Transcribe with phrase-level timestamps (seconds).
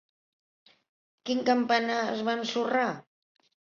[1.29, 2.93] Quin campanar es va ensorrar?